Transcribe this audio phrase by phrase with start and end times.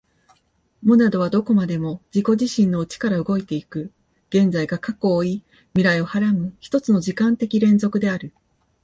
[0.81, 3.91] モナドはどこまでも自己自身の内から動いて行く、
[4.29, 5.43] 現在が過去を負い
[5.73, 8.33] 未来を孕はらむ一つの時間的連続である。